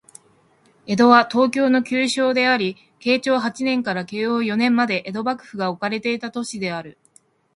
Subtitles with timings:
[0.87, 6.97] 江戸は、東京の旧称であり、慶長八年から慶応四年まで江戸幕府が置かれていた都市である